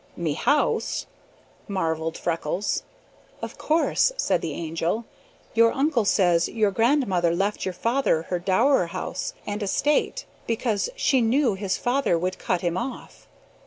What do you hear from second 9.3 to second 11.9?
and estate, because she knew his